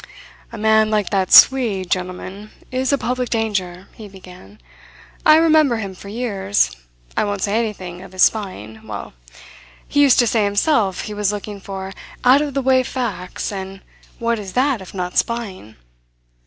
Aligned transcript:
"A 0.51 0.57
man 0.57 0.89
like 0.89 1.11
that 1.11 1.31
Swede, 1.31 1.91
gentlemen, 1.91 2.49
is 2.71 2.91
a 2.91 2.97
public 2.97 3.29
danger," 3.29 3.87
he 3.93 4.07
began. 4.07 4.59
"I 5.27 5.35
remember 5.35 5.75
him 5.75 5.93
for 5.93 6.09
years. 6.09 6.75
I 7.15 7.23
won't 7.23 7.43
say 7.43 7.59
anything 7.59 8.01
of 8.01 8.11
his 8.11 8.23
spying 8.23 8.87
well, 8.87 9.13
he 9.87 10.01
used 10.01 10.17
to 10.17 10.25
say 10.25 10.43
himself 10.43 11.01
he 11.01 11.13
was 11.13 11.31
looking 11.31 11.61
for 11.61 11.93
out 12.23 12.41
of 12.41 12.55
the 12.55 12.63
way 12.63 12.81
facts 12.81 13.51
and 13.51 13.81
what 14.17 14.39
is 14.39 14.53
that 14.53 14.81
if 14.81 14.95
not 14.95 15.19
spying? 15.19 15.75